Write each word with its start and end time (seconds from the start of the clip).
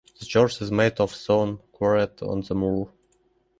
The 0.19 0.25
church 0.25 0.63
is 0.63 0.71
made 0.71 0.99
of 0.99 1.13
stone 1.13 1.59
quarried 1.73 2.23
on 2.23 2.41
the 2.41 2.55
moor. 2.55 2.91